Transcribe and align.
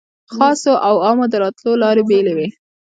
خاصو 0.35 0.71
او 0.87 0.95
عامو 1.05 1.25
د 1.31 1.33
راتلو 1.43 1.71
لارې 1.83 2.01
بېلې 2.09 2.33
وې. 2.37 2.47